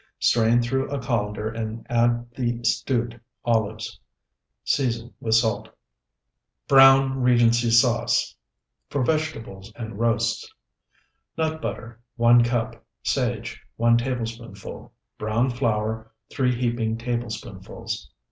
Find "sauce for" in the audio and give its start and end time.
7.69-9.03